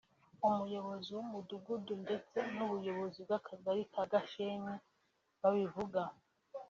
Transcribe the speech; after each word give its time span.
umuyobozi 0.47 1.09
w’umudugudu 1.17 1.93
ndetse 2.03 2.37
n’ubuyobozi 2.55 3.17
bw’Akagari 3.25 3.81
ka 3.93 4.03
Gashenyi 4.11 4.75
babivuga 5.41 6.01